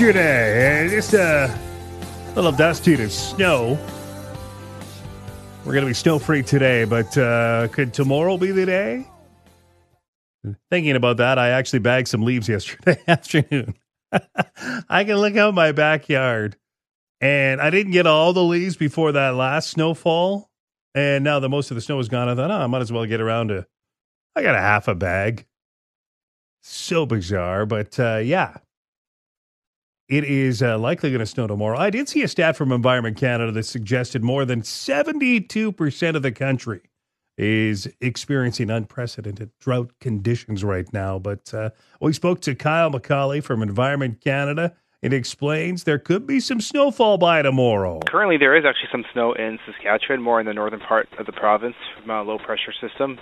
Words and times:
Yesterday. 0.00 0.80
And 0.80 0.90
just 0.90 1.12
a 1.12 1.54
little 2.34 2.52
dusty 2.52 2.96
to 2.96 3.10
snow. 3.10 3.78
We're 5.58 5.74
going 5.74 5.84
to 5.84 5.90
be 5.90 5.92
snow 5.92 6.18
free 6.18 6.42
today, 6.42 6.84
but 6.84 7.18
uh, 7.18 7.68
could 7.68 7.92
tomorrow 7.92 8.38
be 8.38 8.50
the 8.50 8.64
day? 8.64 9.06
Thinking 10.70 10.96
about 10.96 11.18
that, 11.18 11.38
I 11.38 11.50
actually 11.50 11.80
bagged 11.80 12.08
some 12.08 12.22
leaves 12.22 12.48
yesterday 12.48 12.98
afternoon. 13.08 13.74
I 14.88 15.04
can 15.04 15.16
look 15.16 15.36
out 15.36 15.52
my 15.52 15.72
backyard, 15.72 16.56
and 17.20 17.60
I 17.60 17.68
didn't 17.68 17.92
get 17.92 18.06
all 18.06 18.32
the 18.32 18.42
leaves 18.42 18.76
before 18.76 19.12
that 19.12 19.34
last 19.34 19.68
snowfall. 19.68 20.48
And 20.94 21.24
now 21.24 21.40
that 21.40 21.50
most 21.50 21.70
of 21.70 21.74
the 21.74 21.82
snow 21.82 21.98
is 21.98 22.08
gone, 22.08 22.26
I 22.26 22.34
thought, 22.34 22.50
oh, 22.50 22.54
I 22.54 22.68
might 22.68 22.80
as 22.80 22.90
well 22.90 23.04
get 23.04 23.20
around 23.20 23.48
to. 23.48 23.66
I 24.34 24.40
got 24.40 24.54
a 24.54 24.60
half 24.60 24.88
a 24.88 24.94
bag. 24.94 25.44
So 26.62 27.04
bizarre, 27.04 27.66
but 27.66 28.00
uh, 28.00 28.22
yeah, 28.24 28.56
it 30.10 30.24
is 30.24 30.60
uh, 30.60 30.76
likely 30.76 31.10
going 31.10 31.20
to 31.20 31.26
snow 31.26 31.46
tomorrow. 31.46 31.78
I 31.78 31.88
did 31.88 32.08
see 32.08 32.22
a 32.22 32.28
stat 32.28 32.56
from 32.56 32.72
Environment 32.72 33.16
Canada 33.16 33.52
that 33.52 33.62
suggested 33.62 34.24
more 34.24 34.44
than 34.44 34.62
72% 34.62 36.16
of 36.16 36.22
the 36.22 36.32
country 36.32 36.80
is 37.38 37.88
experiencing 38.00 38.70
unprecedented 38.70 39.50
drought 39.60 39.92
conditions 40.00 40.64
right 40.64 40.92
now. 40.92 41.20
But 41.20 41.54
uh, 41.54 41.70
we 42.00 42.12
spoke 42.12 42.40
to 42.40 42.56
Kyle 42.56 42.90
McCauley 42.90 43.42
from 43.42 43.62
Environment 43.62 44.20
Canada. 44.20 44.74
It 45.00 45.12
explains 45.12 45.84
there 45.84 46.00
could 46.00 46.26
be 46.26 46.40
some 46.40 46.60
snowfall 46.60 47.16
by 47.16 47.42
tomorrow. 47.42 48.00
Currently, 48.00 48.36
there 48.36 48.56
is 48.56 48.64
actually 48.66 48.88
some 48.90 49.04
snow 49.12 49.32
in 49.32 49.60
Saskatchewan, 49.64 50.20
more 50.20 50.40
in 50.40 50.46
the 50.46 50.52
northern 50.52 50.80
part 50.80 51.08
of 51.20 51.26
the 51.26 51.32
province 51.32 51.76
from 52.00 52.10
a 52.10 52.22
low 52.22 52.36
pressure 52.36 52.72
system. 52.80 53.16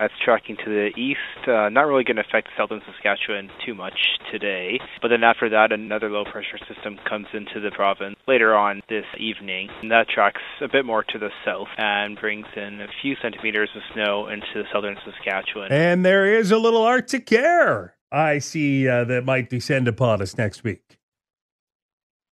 That's 0.00 0.14
tracking 0.24 0.56
to 0.56 0.64
the 0.64 0.98
east. 0.98 1.46
Uh, 1.46 1.68
not 1.68 1.82
really 1.82 2.04
going 2.04 2.16
to 2.16 2.22
affect 2.22 2.48
southern 2.56 2.80
Saskatchewan 2.86 3.50
too 3.66 3.74
much 3.74 3.98
today. 4.32 4.80
But 5.02 5.08
then 5.08 5.22
after 5.22 5.50
that, 5.50 5.72
another 5.72 6.08
low 6.08 6.24
pressure 6.24 6.56
system 6.66 6.98
comes 7.06 7.26
into 7.34 7.60
the 7.60 7.70
province 7.70 8.16
later 8.26 8.56
on 8.56 8.80
this 8.88 9.04
evening. 9.18 9.68
And 9.82 9.90
that 9.90 10.08
tracks 10.08 10.40
a 10.62 10.68
bit 10.68 10.86
more 10.86 11.04
to 11.04 11.18
the 11.18 11.28
south 11.44 11.68
and 11.76 12.18
brings 12.18 12.46
in 12.56 12.80
a 12.80 12.88
few 13.02 13.14
centimeters 13.20 13.68
of 13.76 13.82
snow 13.92 14.26
into 14.28 14.66
southern 14.72 14.96
Saskatchewan. 15.04 15.70
And 15.70 16.02
there 16.02 16.34
is 16.34 16.50
a 16.50 16.58
little 16.58 16.82
Arctic 16.82 17.30
air 17.30 17.94
I 18.10 18.38
see 18.38 18.88
uh, 18.88 19.04
that 19.04 19.26
might 19.26 19.50
descend 19.50 19.86
upon 19.86 20.22
us 20.22 20.36
next 20.36 20.64
week. 20.64 20.98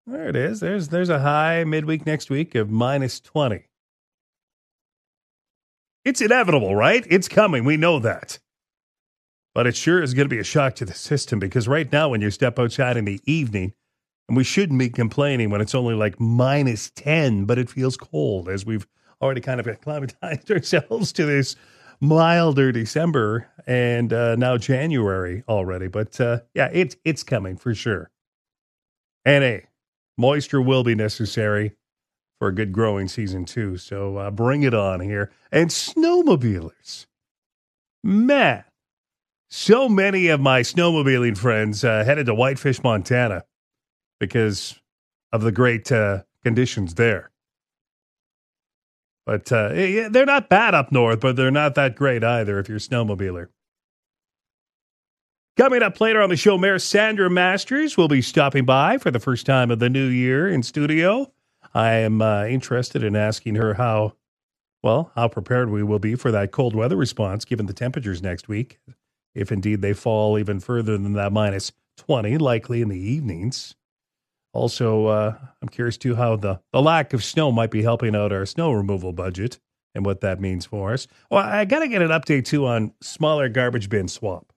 There 0.05 0.27
it 0.27 0.35
is. 0.35 0.59
There's 0.59 0.89
there's 0.89 1.09
a 1.09 1.19
high 1.19 1.63
midweek 1.63 2.05
next 2.05 2.29
week 2.29 2.55
of 2.55 2.69
minus 2.69 3.21
20. 3.21 3.63
It's 6.05 6.21
inevitable, 6.21 6.75
right? 6.75 7.05
It's 7.09 7.27
coming. 7.27 7.63
We 7.63 7.77
know 7.77 7.99
that. 7.99 8.39
But 9.53 9.67
it 9.67 9.75
sure 9.75 10.01
is 10.01 10.13
going 10.13 10.25
to 10.25 10.35
be 10.35 10.39
a 10.39 10.43
shock 10.43 10.75
to 10.75 10.85
the 10.85 10.93
system 10.93 11.39
because 11.39 11.67
right 11.67 11.89
now, 11.91 12.09
when 12.09 12.21
you 12.21 12.31
step 12.31 12.59
outside 12.59 12.97
in 12.97 13.05
the 13.05 13.21
evening, 13.25 13.73
and 14.27 14.37
we 14.37 14.43
shouldn't 14.43 14.79
be 14.79 14.89
complaining 14.89 15.49
when 15.49 15.61
it's 15.61 15.75
only 15.75 15.93
like 15.93 16.19
minus 16.19 16.89
10, 16.91 17.45
but 17.45 17.59
it 17.59 17.69
feels 17.69 17.97
cold 17.97 18.49
as 18.49 18.65
we've 18.65 18.87
already 19.21 19.41
kind 19.41 19.59
of 19.59 19.67
acclimatized 19.67 20.49
ourselves 20.51 21.11
to 21.13 21.25
this 21.25 21.55
milder 22.01 22.71
December 22.71 23.47
and 23.67 24.11
uh, 24.11 24.35
now 24.35 24.57
January 24.57 25.43
already. 25.47 25.87
But 25.87 26.19
uh, 26.19 26.41
yeah, 26.53 26.69
it's, 26.73 26.95
it's 27.05 27.23
coming 27.23 27.57
for 27.57 27.73
sure. 27.75 28.09
And 29.25 29.43
a 29.43 29.65
moisture 30.17 30.61
will 30.61 30.83
be 30.83 30.95
necessary 30.95 31.75
for 32.43 32.49
a 32.49 32.53
good 32.53 32.73
growing 32.73 33.07
season 33.07 33.45
too. 33.45 33.77
So 33.77 34.17
uh, 34.17 34.29
bring 34.29 34.63
it 34.63 34.73
on 34.73 34.99
here. 34.99 35.31
And 35.49 35.69
snowmobilers, 35.69 37.05
man, 38.03 38.65
so 39.49 39.87
many 39.87 40.27
of 40.27 40.41
my 40.41 40.59
snowmobiling 40.59 41.37
friends 41.37 41.85
uh, 41.85 42.03
headed 42.03 42.25
to 42.25 42.35
Whitefish, 42.35 42.83
Montana, 42.83 43.45
because 44.19 44.77
of 45.31 45.41
the 45.41 45.53
great 45.53 45.89
uh, 45.89 46.23
conditions 46.43 46.95
there. 46.95 47.31
But 49.25 49.49
uh, 49.49 49.71
yeah, 49.73 50.09
they're 50.09 50.25
not 50.25 50.49
bad 50.49 50.75
up 50.75 50.91
north, 50.91 51.21
but 51.21 51.37
they're 51.37 51.49
not 51.49 51.75
that 51.75 51.95
great 51.95 52.25
either 52.25 52.59
if 52.59 52.67
you're 52.67 52.75
a 52.75 52.81
snowmobiler. 52.81 53.47
Coming 55.55 55.81
up 55.81 56.01
later 56.01 56.21
on 56.21 56.29
the 56.29 56.35
show, 56.35 56.57
Mayor 56.57 56.77
Sandra 56.77 57.29
Masters 57.29 57.95
will 57.95 58.09
be 58.09 58.21
stopping 58.21 58.65
by 58.65 58.97
for 58.97 59.11
the 59.11 59.19
first 59.21 59.45
time 59.45 59.71
of 59.71 59.79
the 59.79 59.89
new 59.89 60.07
year 60.07 60.45
in 60.49 60.61
studio. 60.61 61.31
I 61.73 61.93
am 61.93 62.21
uh, 62.21 62.45
interested 62.45 63.03
in 63.03 63.15
asking 63.15 63.55
her 63.55 63.75
how, 63.75 64.13
well, 64.83 65.11
how 65.15 65.27
prepared 65.27 65.69
we 65.69 65.83
will 65.83 65.99
be 65.99 66.15
for 66.15 66.31
that 66.31 66.51
cold 66.51 66.75
weather 66.75 66.95
response 66.95 67.45
given 67.45 67.65
the 67.65 67.73
temperatures 67.73 68.21
next 68.21 68.47
week, 68.47 68.79
if 69.33 69.51
indeed 69.51 69.81
they 69.81 69.93
fall 69.93 70.37
even 70.37 70.59
further 70.59 70.97
than 70.97 71.13
that 71.13 71.33
minus 71.33 71.71
20, 71.97 72.37
likely 72.37 72.81
in 72.81 72.89
the 72.89 72.99
evenings. 72.99 73.75
Also, 74.53 75.07
uh, 75.07 75.37
I'm 75.61 75.69
curious 75.69 75.97
too 75.97 76.15
how 76.15 76.35
the, 76.35 76.61
the 76.71 76.81
lack 76.81 77.13
of 77.13 77.23
snow 77.23 77.51
might 77.51 77.71
be 77.71 77.81
helping 77.81 78.15
out 78.15 78.31
our 78.31 78.45
snow 78.45 78.71
removal 78.71 79.11
budget 79.11 79.59
and 79.95 80.05
what 80.05 80.21
that 80.21 80.39
means 80.39 80.65
for 80.65 80.93
us. 80.93 81.07
Well, 81.31 81.43
I 81.43 81.65
got 81.65 81.79
to 81.79 81.87
get 81.87 82.03
an 82.03 82.09
update 82.09 82.45
too 82.45 82.67
on 82.67 82.93
smaller 83.01 83.49
garbage 83.49 83.89
bin 83.89 84.07
swap. 84.07 84.52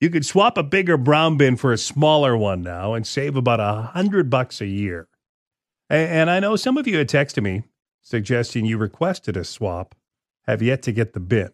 You 0.00 0.10
could 0.10 0.26
swap 0.26 0.58
a 0.58 0.62
bigger 0.62 0.96
brown 0.96 1.36
bin 1.36 1.56
for 1.56 1.72
a 1.72 1.78
smaller 1.78 2.36
one 2.36 2.62
now 2.62 2.94
and 2.94 3.06
save 3.06 3.36
about 3.36 3.60
a 3.60 3.90
hundred 3.92 4.28
bucks 4.28 4.60
a 4.60 4.66
year. 4.66 5.08
And 5.88 6.30
I 6.30 6.40
know 6.40 6.56
some 6.56 6.76
of 6.76 6.86
you 6.86 6.98
had 6.98 7.08
texted 7.08 7.42
me 7.42 7.64
suggesting 8.02 8.66
you 8.66 8.76
requested 8.76 9.36
a 9.36 9.44
swap, 9.44 9.94
have 10.46 10.60
yet 10.60 10.82
to 10.82 10.92
get 10.92 11.12
the 11.12 11.20
bin. 11.20 11.50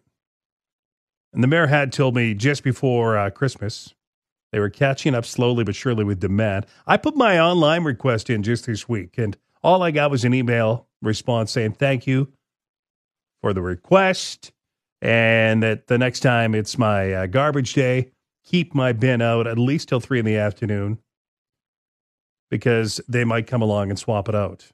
And 1.33 1.41
the 1.41 1.47
mayor 1.47 1.67
had 1.67 1.93
told 1.93 2.15
me 2.15 2.33
just 2.33 2.63
before 2.63 3.17
uh, 3.17 3.29
Christmas 3.29 3.93
they 4.51 4.59
were 4.59 4.69
catching 4.69 5.15
up 5.15 5.25
slowly 5.25 5.63
but 5.63 5.75
surely 5.75 6.03
with 6.03 6.19
demand. 6.19 6.65
I 6.85 6.97
put 6.97 7.15
my 7.15 7.39
online 7.39 7.83
request 7.83 8.29
in 8.29 8.43
just 8.43 8.65
this 8.65 8.87
week, 8.89 9.17
and 9.17 9.37
all 9.63 9.81
I 9.81 9.91
got 9.91 10.11
was 10.11 10.25
an 10.25 10.33
email 10.33 10.87
response 11.01 11.51
saying 11.51 11.73
thank 11.73 12.05
you 12.05 12.33
for 13.41 13.53
the 13.53 13.61
request, 13.61 14.51
and 15.01 15.63
that 15.63 15.87
the 15.87 15.97
next 15.97 16.19
time 16.19 16.53
it's 16.53 16.77
my 16.77 17.13
uh, 17.13 17.25
garbage 17.27 17.73
day, 17.73 18.11
keep 18.43 18.73
my 18.73 18.91
bin 18.91 19.21
out 19.21 19.47
at 19.47 19.57
least 19.57 19.89
till 19.89 19.99
three 19.99 20.19
in 20.19 20.25
the 20.25 20.37
afternoon 20.37 20.99
because 22.49 22.99
they 23.07 23.23
might 23.23 23.47
come 23.47 23.61
along 23.61 23.89
and 23.89 23.97
swap 23.97 24.27
it 24.27 24.35
out. 24.35 24.67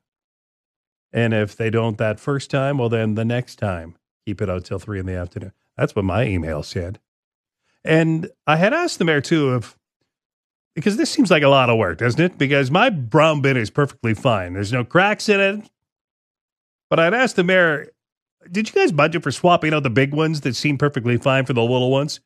And 1.13 1.33
if 1.33 1.55
they 1.55 1.69
don't 1.69 1.97
that 1.97 2.19
first 2.19 2.51
time, 2.51 2.77
well, 2.77 2.89
then 2.89 3.15
the 3.15 3.25
next 3.25 3.57
time, 3.57 3.95
keep 4.25 4.41
it 4.41 4.49
out 4.49 4.65
till 4.65 4.79
three 4.79 4.99
in 4.99 5.05
the 5.05 5.15
afternoon. 5.15 5.53
That's 5.77 5.95
what 5.95 6.05
my 6.05 6.25
email 6.25 6.63
said. 6.63 6.99
And 7.85 8.29
I 8.45 8.57
had 8.57 8.73
asked 8.73 8.99
the 8.99 9.05
mayor 9.05 9.21
too 9.21 9.55
if, 9.55 9.77
because 10.75 10.97
this 10.97 11.09
seems 11.09 11.31
like 11.31 11.43
a 11.43 11.47
lot 11.47 11.69
of 11.69 11.77
work, 11.77 11.99
doesn't 11.99 12.19
it? 12.19 12.37
Because 12.37 12.69
my 12.69 12.89
brown 12.89 13.41
bin 13.41 13.57
is 13.57 13.69
perfectly 13.69 14.13
fine. 14.13 14.53
There's 14.53 14.73
no 14.73 14.83
cracks 14.83 15.29
in 15.29 15.39
it. 15.39 15.69
But 16.89 16.99
I'd 16.99 17.13
asked 17.13 17.35
the 17.35 17.43
mayor, 17.43 17.89
did 18.51 18.67
you 18.67 18.73
guys 18.73 18.91
budget 18.91 19.23
for 19.23 19.31
swapping 19.31 19.73
out 19.73 19.83
the 19.83 19.89
big 19.89 20.13
ones 20.13 20.41
that 20.41 20.55
seem 20.55 20.77
perfectly 20.77 21.17
fine 21.17 21.45
for 21.45 21.53
the 21.53 21.61
little 21.61 21.91
ones? 21.91 22.19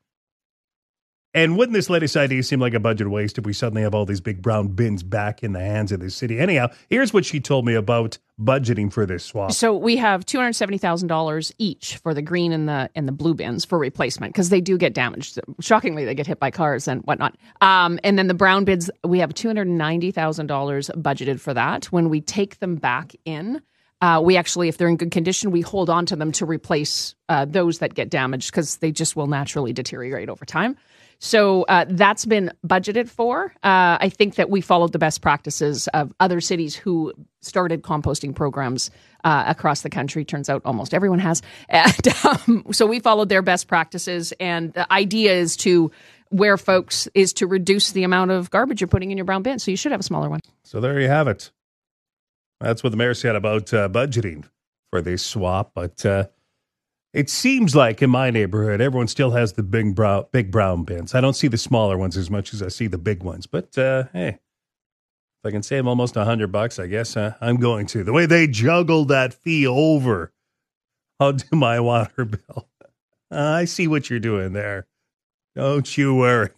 And 1.33 1.57
wouldn't 1.57 1.73
this 1.73 1.89
latest 1.89 2.17
idea 2.17 2.43
seem 2.43 2.59
like 2.59 2.73
a 2.73 2.79
budget 2.79 3.09
waste 3.09 3.37
if 3.37 3.45
we 3.45 3.53
suddenly 3.53 3.83
have 3.83 3.95
all 3.95 4.05
these 4.05 4.19
big 4.19 4.41
brown 4.41 4.67
bins 4.67 5.01
back 5.01 5.43
in 5.43 5.53
the 5.53 5.61
hands 5.61 5.93
of 5.93 6.01
the 6.01 6.09
city? 6.09 6.39
Anyhow, 6.39 6.67
here's 6.89 7.13
what 7.13 7.23
she 7.23 7.39
told 7.39 7.65
me 7.65 7.73
about 7.73 8.17
budgeting 8.37 8.91
for 8.91 9.05
this 9.05 9.23
swap. 9.23 9.53
So 9.53 9.73
we 9.77 9.95
have 9.95 10.25
two 10.25 10.39
hundred 10.39 10.53
seventy 10.53 10.77
thousand 10.77 11.07
dollars 11.07 11.53
each 11.57 11.97
for 11.97 12.13
the 12.13 12.21
green 12.21 12.51
and 12.51 12.67
the 12.67 12.89
and 12.95 13.07
the 13.07 13.13
blue 13.13 13.33
bins 13.33 13.63
for 13.63 13.79
replacement 13.79 14.33
because 14.33 14.49
they 14.49 14.59
do 14.59 14.77
get 14.77 14.93
damaged. 14.93 15.39
Shockingly, 15.61 16.03
they 16.03 16.15
get 16.15 16.27
hit 16.27 16.39
by 16.39 16.51
cars 16.51 16.87
and 16.87 17.01
whatnot. 17.03 17.37
Um, 17.61 17.97
and 18.03 18.19
then 18.19 18.27
the 18.27 18.33
brown 18.33 18.65
bins, 18.65 18.91
we 19.05 19.19
have 19.19 19.33
two 19.33 19.47
hundred 19.47 19.69
ninety 19.69 20.11
thousand 20.11 20.47
dollars 20.47 20.89
budgeted 20.95 21.39
for 21.39 21.53
that. 21.53 21.85
When 21.85 22.09
we 22.09 22.19
take 22.21 22.59
them 22.59 22.75
back 22.75 23.13
in. 23.23 23.61
Uh, 24.01 24.19
we 24.19 24.35
actually, 24.35 24.67
if 24.67 24.79
they're 24.79 24.87
in 24.87 24.97
good 24.97 25.11
condition, 25.11 25.51
we 25.51 25.61
hold 25.61 25.87
on 25.87 26.07
to 26.07 26.15
them 26.15 26.31
to 26.31 26.43
replace 26.43 27.13
uh, 27.29 27.45
those 27.45 27.77
that 27.77 27.93
get 27.93 28.09
damaged 28.09 28.49
because 28.49 28.77
they 28.77 28.91
just 28.91 29.15
will 29.15 29.27
naturally 29.27 29.73
deteriorate 29.73 30.27
over 30.27 30.43
time. 30.43 30.75
So 31.23 31.63
uh, 31.63 31.85
that's 31.87 32.25
been 32.25 32.51
budgeted 32.65 33.07
for. 33.07 33.53
Uh, 33.63 34.01
I 34.01 34.09
think 34.09 34.35
that 34.35 34.49
we 34.49 34.59
followed 34.59 34.91
the 34.91 34.97
best 34.97 35.21
practices 35.21 35.87
of 35.89 36.11
other 36.19 36.41
cities 36.41 36.75
who 36.75 37.13
started 37.41 37.83
composting 37.83 38.33
programs 38.33 38.89
uh, 39.23 39.43
across 39.45 39.81
the 39.81 39.89
country. 39.91 40.25
Turns 40.25 40.49
out 40.49 40.63
almost 40.65 40.95
everyone 40.95 41.19
has. 41.19 41.43
And, 41.69 42.07
um, 42.25 42.65
so 42.71 42.87
we 42.87 42.99
followed 42.99 43.29
their 43.29 43.43
best 43.43 43.67
practices. 43.67 44.33
And 44.39 44.73
the 44.73 44.91
idea 44.91 45.33
is 45.33 45.55
to 45.57 45.91
where 46.29 46.57
folks 46.57 47.07
is 47.13 47.33
to 47.33 47.45
reduce 47.45 47.91
the 47.91 48.03
amount 48.03 48.31
of 48.31 48.49
garbage 48.49 48.81
you're 48.81 48.87
putting 48.87 49.11
in 49.11 49.17
your 49.17 49.25
brown 49.25 49.43
bin. 49.43 49.59
So 49.59 49.69
you 49.69 49.77
should 49.77 49.91
have 49.91 50.01
a 50.01 50.03
smaller 50.03 50.27
one. 50.27 50.39
So 50.63 50.81
there 50.81 50.99
you 50.99 51.07
have 51.07 51.27
it. 51.27 51.51
That's 52.59 52.83
what 52.83 52.89
the 52.89 52.97
mayor 52.97 53.13
said 53.13 53.35
about 53.35 53.71
uh, 53.71 53.89
budgeting 53.89 54.45
for 54.89 55.03
this 55.03 55.23
swap. 55.23 55.73
But 55.75 56.03
uh, 56.03 56.25
it 57.13 57.29
seems 57.29 57.75
like 57.75 58.01
in 58.01 58.09
my 58.09 58.29
neighborhood, 58.29 58.79
everyone 58.79 59.07
still 59.07 59.31
has 59.31 59.53
the 59.53 59.63
big 59.63 59.95
brown, 59.95 60.25
big 60.31 60.51
brown 60.51 60.83
bins. 60.83 61.13
I 61.13 61.21
don't 61.21 61.35
see 61.35 61.47
the 61.47 61.57
smaller 61.57 61.97
ones 61.97 62.15
as 62.15 62.29
much 62.29 62.53
as 62.53 62.63
I 62.63 62.69
see 62.69 62.87
the 62.87 62.97
big 62.97 63.23
ones. 63.23 63.47
But 63.47 63.77
uh, 63.77 64.05
hey, 64.13 64.27
if 64.29 65.45
I 65.45 65.51
can 65.51 65.63
save 65.63 65.87
almost 65.87 66.15
a 66.15 66.23
hundred 66.23 66.51
bucks, 66.51 66.79
I 66.79 66.87
guess 66.87 67.17
uh, 67.17 67.33
I'm 67.41 67.57
going 67.57 67.85
to. 67.87 68.03
The 68.03 68.13
way 68.13 68.25
they 68.25 68.47
juggled 68.47 69.09
that 69.09 69.33
fee 69.33 69.67
over, 69.67 70.31
I'll 71.19 71.33
do 71.33 71.55
my 71.55 71.79
water 71.79 72.25
bill. 72.25 72.69
Uh, 73.29 73.35
I 73.35 73.65
see 73.65 73.87
what 73.87 74.09
you're 74.09 74.19
doing 74.19 74.53
there. 74.53 74.87
Don't 75.55 75.97
you 75.97 76.15
worry. 76.15 76.49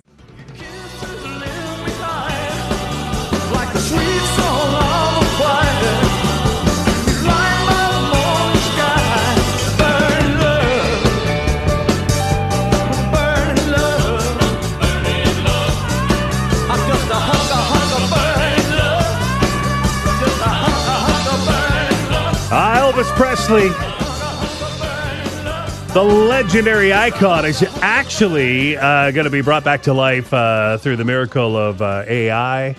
The 25.94 26.02
legendary 26.02 26.94
icon, 26.94 27.46
is 27.46 27.62
actually 27.82 28.78
uh, 28.78 29.12
going 29.12 29.26
to 29.26 29.30
be 29.30 29.42
brought 29.42 29.66
back 29.66 29.84
to 29.84 29.94
life 29.94 30.34
uh, 30.34 30.78
through 30.78 30.96
the 30.96 31.04
miracle 31.04 31.58
of 31.58 31.82
uh, 31.82 32.06
AI. 32.08 32.74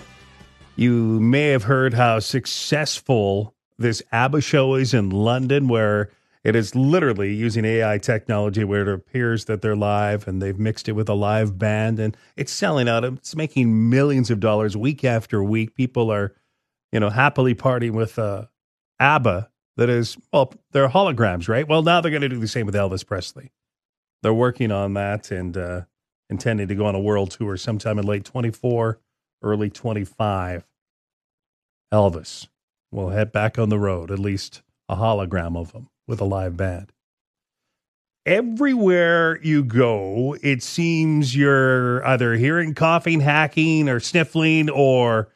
You 0.75 1.19
may 1.19 1.49
have 1.49 1.63
heard 1.63 1.93
how 1.93 2.19
successful 2.19 3.53
this 3.77 4.01
ABBA 4.11 4.41
show 4.41 4.73
is 4.73 4.95
in 4.95 5.11
London, 5.11 5.67
where 5.67 6.09
it 6.43 6.55
is 6.55 6.73
literally 6.73 7.31
using 7.31 7.63
AI 7.63 7.99
technology 7.99 8.63
where 8.63 8.81
it 8.81 8.87
appears 8.87 9.45
that 9.45 9.61
they're 9.61 9.75
live 9.75 10.27
and 10.27 10.41
they've 10.41 10.57
mixed 10.57 10.89
it 10.89 10.93
with 10.93 11.09
a 11.09 11.13
live 11.13 11.59
band 11.59 11.99
and 11.99 12.17
it's 12.35 12.51
selling 12.51 12.89
out. 12.89 13.03
It's 13.03 13.35
making 13.35 13.91
millions 13.91 14.31
of 14.31 14.39
dollars 14.39 14.75
week 14.75 15.05
after 15.05 15.43
week. 15.43 15.75
People 15.75 16.11
are, 16.11 16.33
you 16.91 16.99
know, 16.99 17.11
happily 17.11 17.53
partying 17.53 17.93
with 17.93 18.17
uh, 18.17 18.45
ABBA 18.99 19.51
that 19.77 19.89
is, 19.89 20.17
well, 20.31 20.53
they're 20.71 20.89
holograms, 20.89 21.47
right? 21.47 21.67
Well, 21.67 21.83
now 21.83 22.01
they're 22.01 22.11
going 22.11 22.21
to 22.21 22.29
do 22.29 22.39
the 22.39 22.47
same 22.47 22.65
with 22.65 22.75
Elvis 22.75 23.05
Presley. 23.05 23.51
They're 24.21 24.33
working 24.33 24.71
on 24.71 24.93
that 24.93 25.31
and 25.31 25.55
uh, 25.57 25.81
intending 26.29 26.67
to 26.67 26.75
go 26.75 26.85
on 26.85 26.95
a 26.95 26.99
world 26.99 27.31
tour 27.31 27.57
sometime 27.57 27.99
in 27.99 28.05
late 28.05 28.25
24, 28.25 28.99
early 29.41 29.69
25. 29.69 30.65
Elvis 31.93 32.47
will 32.91 33.09
head 33.09 33.31
back 33.31 33.59
on 33.59 33.69
the 33.69 33.79
road, 33.79 34.11
at 34.11 34.19
least 34.19 34.61
a 34.89 34.95
hologram 34.95 35.57
of 35.57 35.71
him 35.71 35.89
with 36.07 36.21
a 36.21 36.25
live 36.25 36.57
band. 36.57 36.91
Everywhere 38.25 39.39
you 39.43 39.63
go, 39.63 40.35
it 40.41 40.63
seems 40.63 41.35
you're 41.35 42.05
either 42.07 42.33
hearing 42.33 42.73
coughing, 42.73 43.19
hacking, 43.19 43.87
or 43.87 43.99
sniffling, 43.99 44.69
or 44.69 45.29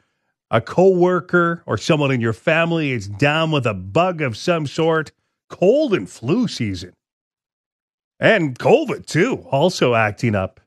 a 0.50 0.60
coworker 0.60 1.62
or 1.66 1.78
someone 1.78 2.10
in 2.10 2.20
your 2.20 2.32
family 2.32 2.92
is 2.92 3.08
down 3.08 3.50
with 3.50 3.66
a 3.66 3.74
bug 3.74 4.20
of 4.20 4.36
some 4.36 4.66
sort. 4.66 5.12
Cold 5.48 5.94
and 5.94 6.08
flu 6.08 6.46
season. 6.46 6.92
And 8.20 8.58
COVID, 8.58 9.06
too, 9.06 9.46
also 9.50 9.94
acting 9.94 10.34
up 10.34 10.60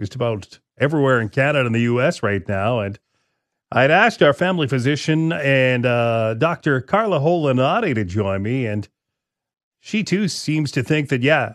just 0.00 0.14
about 0.14 0.58
everywhere 0.78 1.20
in 1.20 1.28
Canada 1.28 1.66
and 1.66 1.74
the 1.74 1.82
U.S. 1.82 2.22
right 2.22 2.46
now. 2.48 2.80
And 2.80 2.98
I'd 3.70 3.90
asked 3.90 4.22
our 4.22 4.32
family 4.32 4.66
physician 4.66 5.32
and 5.32 5.84
uh, 5.84 6.34
Dr. 6.34 6.80
Carla 6.80 7.20
Holinaty 7.20 7.94
to 7.94 8.04
join 8.04 8.42
me, 8.42 8.66
and 8.66 8.88
she 9.80 10.02
too 10.02 10.28
seems 10.28 10.70
to 10.72 10.82
think 10.82 11.08
that, 11.10 11.22
yeah, 11.22 11.54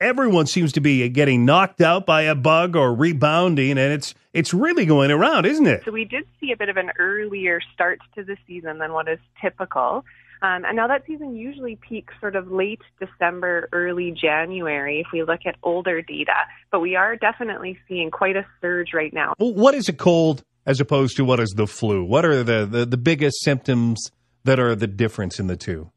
everyone 0.00 0.46
seems 0.46 0.72
to 0.72 0.80
be 0.80 1.08
getting 1.08 1.44
knocked 1.44 1.80
out 1.80 2.06
by 2.06 2.22
a 2.22 2.34
bug 2.34 2.76
or 2.76 2.94
rebounding, 2.94 3.72
and 3.72 3.92
it's 3.92 4.14
it's 4.32 4.52
really 4.52 4.86
going 4.86 5.10
around, 5.10 5.46
isn't 5.46 5.66
it? 5.66 5.82
So 5.84 5.90
we 5.90 6.04
did 6.04 6.24
see 6.40 6.52
a 6.52 6.56
bit 6.56 6.68
of 6.68 6.76
an 6.76 6.90
earlier 6.98 7.60
start 7.74 8.00
to 8.14 8.24
the 8.24 8.36
season 8.46 8.78
than 8.78 8.92
what 8.92 9.08
is 9.08 9.18
typical. 9.40 10.04
Um, 10.42 10.64
and 10.66 10.76
now 10.76 10.86
that 10.86 11.04
season 11.06 11.34
usually 11.34 11.76
peaks 11.76 12.12
sort 12.20 12.36
of 12.36 12.52
late 12.52 12.82
December, 13.00 13.68
early 13.72 14.12
January 14.12 15.00
if 15.00 15.06
we 15.12 15.22
look 15.22 15.40
at 15.46 15.56
older 15.62 16.02
data. 16.02 16.34
But 16.70 16.80
we 16.80 16.94
are 16.94 17.16
definitely 17.16 17.78
seeing 17.88 18.10
quite 18.10 18.36
a 18.36 18.46
surge 18.60 18.92
right 18.92 19.14
now. 19.14 19.34
Well, 19.38 19.54
what 19.54 19.74
is 19.74 19.88
a 19.88 19.94
cold 19.94 20.44
as 20.66 20.78
opposed 20.78 21.16
to 21.16 21.24
what 21.24 21.40
is 21.40 21.54
the 21.56 21.66
flu? 21.66 22.04
What 22.04 22.26
are 22.26 22.42
the, 22.42 22.66
the, 22.66 22.84
the 22.84 22.96
biggest 22.98 23.42
symptoms 23.42 24.10
that 24.44 24.60
are 24.60 24.74
the 24.74 24.86
difference 24.86 25.40
in 25.40 25.46
the 25.46 25.56
two? 25.56 25.90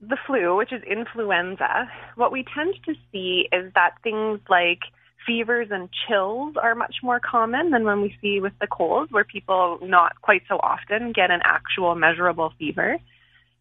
The 0.00 0.16
flu, 0.26 0.56
which 0.56 0.72
is 0.72 0.82
influenza, 0.82 1.90
what 2.16 2.32
we 2.32 2.44
tend 2.54 2.74
to 2.86 2.94
see 3.12 3.48
is 3.52 3.70
that 3.74 3.96
things 4.02 4.40
like 4.48 4.80
fevers 5.26 5.68
and 5.70 5.90
chills 6.08 6.54
are 6.56 6.74
much 6.74 6.96
more 7.02 7.20
common 7.20 7.70
than 7.70 7.84
when 7.84 8.00
we 8.00 8.16
see 8.22 8.40
with 8.40 8.54
the 8.60 8.66
colds, 8.66 9.12
where 9.12 9.24
people 9.24 9.78
not 9.82 10.20
quite 10.22 10.42
so 10.48 10.56
often 10.62 11.12
get 11.12 11.30
an 11.30 11.40
actual 11.44 11.94
measurable 11.94 12.54
fever. 12.58 12.96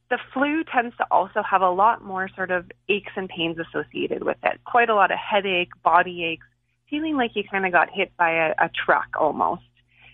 The 0.09 0.17
flu 0.33 0.63
tends 0.63 0.95
to 0.97 1.05
also 1.11 1.43
have 1.43 1.61
a 1.61 1.69
lot 1.69 2.03
more 2.03 2.29
sort 2.35 2.51
of 2.51 2.71
aches 2.87 3.11
and 3.17 3.27
pains 3.27 3.57
associated 3.59 4.23
with 4.23 4.37
it. 4.41 4.61
Quite 4.65 4.89
a 4.89 4.95
lot 4.95 5.11
of 5.11 5.17
headache, 5.19 5.71
body 5.83 6.23
aches, 6.23 6.47
feeling 6.89 7.17
like 7.17 7.31
you 7.35 7.43
kind 7.43 7.65
of 7.65 7.73
got 7.73 7.89
hit 7.93 8.15
by 8.17 8.31
a, 8.31 8.51
a 8.57 8.69
truck 8.85 9.09
almost. 9.19 9.61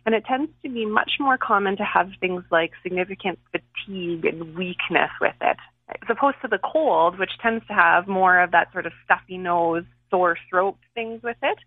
And 0.08 0.14
it 0.16 0.26
tends 0.26 0.52
to 0.64 0.70
be 0.70 0.86
much 0.86 1.14
more 1.20 1.38
common 1.38 1.78
to 1.78 1.84
have 1.84 2.10
things 2.20 2.44
like 2.52 2.72
significant 2.84 3.40
fatigue 3.52 4.26
and 4.26 4.56
weakness 4.56 5.12
with 5.22 5.36
it, 5.42 5.58
as 5.90 6.10
opposed 6.10 6.38
to 6.42 6.48
the 6.48 6.60
cold, 6.60 7.20
which 7.20 7.32
tends 7.42 7.66
to 7.68 7.74
have 7.74 8.08
more 8.08 8.42
of 8.42 8.52
that 8.52 8.72
sort 8.72 8.86
of 8.86 8.94
stuffy 9.04 9.38
nose, 9.38 9.84
sore 10.10 10.38
throat 10.50 10.78
things 10.94 11.22
with 11.24 11.38
it, 11.42 11.58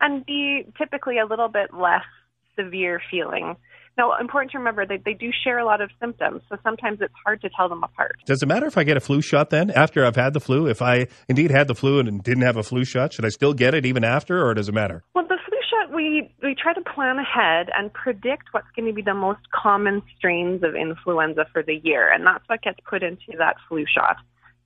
and 0.00 0.24
be 0.26 0.64
typically 0.78 1.18
a 1.18 1.26
little 1.26 1.48
bit 1.48 1.72
less 1.72 2.04
severe 2.56 3.00
feeling. 3.10 3.56
Now, 3.96 4.18
important 4.18 4.50
to 4.52 4.58
remember 4.58 4.84
that 4.86 5.04
they 5.04 5.14
do 5.14 5.30
share 5.44 5.58
a 5.58 5.64
lot 5.64 5.80
of 5.80 5.90
symptoms, 6.00 6.42
so 6.48 6.56
sometimes 6.64 6.98
it's 7.00 7.14
hard 7.24 7.40
to 7.42 7.50
tell 7.56 7.68
them 7.68 7.84
apart. 7.84 8.16
Does 8.26 8.42
it 8.42 8.46
matter 8.46 8.66
if 8.66 8.76
I 8.76 8.82
get 8.82 8.96
a 8.96 9.00
flu 9.00 9.22
shot 9.22 9.50
then 9.50 9.70
after 9.70 10.04
I've 10.04 10.16
had 10.16 10.32
the 10.32 10.40
flu? 10.40 10.66
If 10.66 10.82
I 10.82 11.06
indeed 11.28 11.52
had 11.52 11.68
the 11.68 11.76
flu 11.76 12.00
and 12.00 12.22
didn't 12.22 12.42
have 12.42 12.56
a 12.56 12.64
flu 12.64 12.84
shot, 12.84 13.12
should 13.12 13.24
I 13.24 13.28
still 13.28 13.54
get 13.54 13.72
it 13.72 13.86
even 13.86 14.02
after, 14.02 14.44
or 14.44 14.52
does 14.52 14.68
it 14.68 14.74
matter? 14.74 15.04
Well, 15.14 15.26
the 15.28 15.38
we, 15.92 16.30
we 16.42 16.54
try 16.54 16.74
to 16.74 16.80
plan 16.80 17.18
ahead 17.18 17.70
and 17.76 17.92
predict 17.92 18.48
what's 18.52 18.66
going 18.76 18.86
to 18.86 18.92
be 18.92 19.02
the 19.02 19.14
most 19.14 19.50
common 19.50 20.02
strains 20.16 20.62
of 20.62 20.74
influenza 20.74 21.46
for 21.52 21.62
the 21.62 21.80
year, 21.82 22.12
and 22.12 22.26
that's 22.26 22.48
what 22.48 22.62
gets 22.62 22.78
put 22.88 23.02
into 23.02 23.32
that 23.38 23.56
flu 23.68 23.84
shot. 23.86 24.16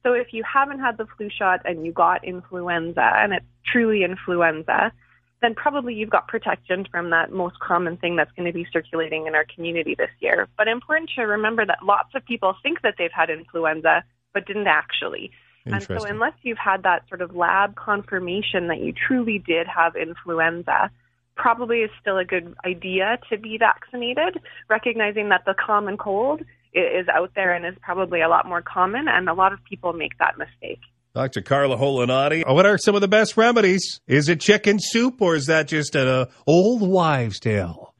So 0.02 0.12
if 0.12 0.28
you 0.32 0.42
haven't 0.42 0.80
had 0.80 0.96
the 0.96 1.06
flu 1.16 1.28
shot 1.30 1.60
and 1.64 1.84
you 1.84 1.92
got 1.92 2.24
influenza, 2.24 3.12
and 3.16 3.32
it's 3.32 3.46
truly 3.70 4.04
influenza, 4.04 4.92
then 5.40 5.54
probably 5.54 5.94
you've 5.94 6.10
got 6.10 6.28
protection 6.28 6.84
from 6.90 7.10
that 7.10 7.32
most 7.32 7.58
common 7.60 7.96
thing 7.96 8.16
that's 8.16 8.32
going 8.32 8.46
to 8.46 8.52
be 8.52 8.66
circulating 8.72 9.26
in 9.26 9.34
our 9.34 9.46
community 9.54 9.94
this 9.96 10.10
year. 10.20 10.48
But 10.56 10.68
important 10.68 11.10
to 11.16 11.22
remember 11.22 11.64
that 11.64 11.78
lots 11.82 12.10
of 12.14 12.24
people 12.24 12.54
think 12.62 12.82
that 12.82 12.94
they've 12.98 13.10
had 13.12 13.30
influenza, 13.30 14.02
but 14.34 14.46
didn't 14.46 14.66
actually. 14.66 15.30
And 15.66 15.82
so, 15.82 16.04
unless 16.04 16.32
you've 16.42 16.58
had 16.58 16.82
that 16.84 17.06
sort 17.08 17.20
of 17.20 17.36
lab 17.36 17.76
confirmation 17.76 18.68
that 18.68 18.78
you 18.80 18.92
truly 18.92 19.38
did 19.38 19.66
have 19.66 19.96
influenza, 19.96 20.90
probably 21.38 21.78
is 21.78 21.90
still 22.00 22.18
a 22.18 22.24
good 22.24 22.54
idea 22.66 23.18
to 23.30 23.38
be 23.38 23.56
vaccinated, 23.58 24.40
recognizing 24.68 25.30
that 25.30 25.42
the 25.46 25.54
common 25.54 25.96
cold 25.96 26.42
is 26.74 27.06
out 27.08 27.30
there 27.34 27.54
and 27.54 27.64
is 27.64 27.74
probably 27.80 28.20
a 28.20 28.28
lot 28.28 28.46
more 28.46 28.60
common, 28.60 29.06
and 29.08 29.28
a 29.28 29.34
lot 29.34 29.52
of 29.52 29.58
people 29.64 29.92
make 29.92 30.18
that 30.18 30.36
mistake. 30.36 30.80
Dr. 31.14 31.40
Carla 31.40 31.76
Holinaty, 31.76 32.46
what 32.46 32.66
are 32.66 32.78
some 32.78 32.94
of 32.94 33.00
the 33.00 33.08
best 33.08 33.36
remedies? 33.36 34.00
Is 34.06 34.28
it 34.28 34.40
chicken 34.40 34.78
soup 34.78 35.20
or 35.20 35.34
is 35.34 35.46
that 35.46 35.66
just 35.66 35.96
an 35.96 36.06
uh, 36.06 36.26
old 36.46 36.82
wives' 36.82 37.40
tale? 37.40 37.94